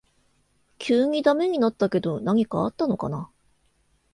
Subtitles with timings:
[0.79, 3.29] 急にダメになったけど何かあったのかな